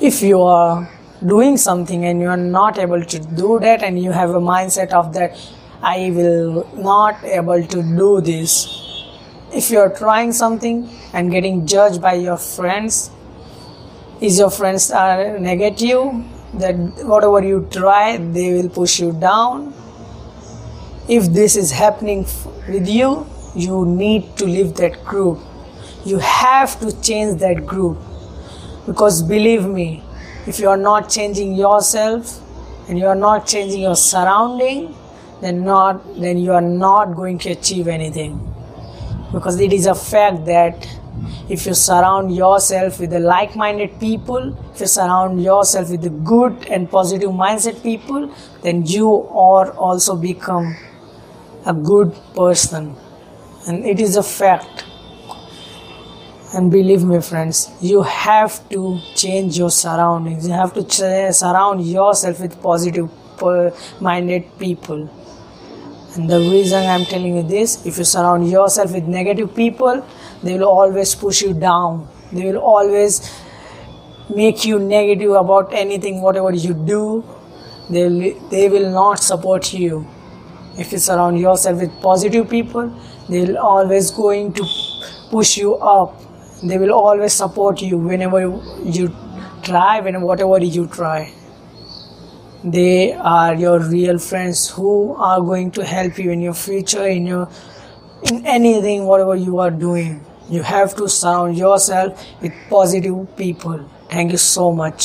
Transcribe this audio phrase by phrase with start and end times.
[0.00, 0.88] if you are
[1.26, 4.92] doing something and you are not able to do that and you have a mindset
[4.92, 5.36] of that
[5.82, 8.52] i will not able to do this
[9.52, 13.10] if you are trying something and getting judged by your friends
[14.20, 16.12] is your friends are negative
[16.54, 16.74] that
[17.10, 19.72] whatever you try they will push you down.
[21.08, 22.26] If this is happening
[22.68, 25.38] with you you need to leave that group.
[26.04, 27.98] You have to change that group
[28.86, 30.02] because believe me
[30.46, 32.40] if you are not changing yourself
[32.88, 34.94] and you are not changing your surrounding
[35.40, 38.38] then not then you are not going to achieve anything.
[39.32, 40.88] Because it is a fact that
[41.48, 46.66] if you surround yourself with the like-minded people if you surround yourself with the good
[46.68, 50.76] and positive mindset people then you are also become
[51.66, 52.96] a good person.
[53.66, 54.79] And it is a fact
[56.52, 60.46] and believe me friends you have to change your surroundings.
[60.48, 63.08] You have to ch- surround yourself with positive
[64.00, 65.08] minded people.
[66.14, 70.04] And the reason i'm telling you this if you surround yourself with negative people
[70.42, 72.08] they will always push you down.
[72.32, 73.20] They will always
[74.28, 77.24] make you negative about anything whatever you do.
[77.90, 80.06] They will, they will not support you.
[80.78, 82.92] If you surround yourself with positive people
[83.28, 84.64] they will always going to
[85.30, 86.20] push you up
[86.62, 88.40] they will always support you whenever
[88.84, 89.14] you
[89.62, 91.32] try whenever whatever you try.
[92.62, 97.26] They are your real friends who are going to help you in your future in
[97.26, 97.48] your
[98.30, 100.24] in anything whatever you are doing.
[100.48, 103.88] You have to surround yourself with positive people.
[104.10, 105.02] Thank you so much